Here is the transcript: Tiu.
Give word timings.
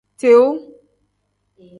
Tiu. 0.23 0.43